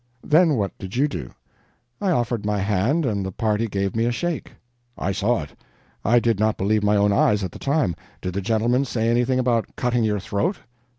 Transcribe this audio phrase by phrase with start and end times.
[0.23, 1.29] Then what did you do?"
[2.01, 4.53] "I offered my hand and the party gave me a shake."
[4.97, 5.51] "I saw it!
[6.03, 7.95] I did not believe my own eyes, at the time.
[8.19, 10.57] Did the gentleman say anything about cutting your throat?"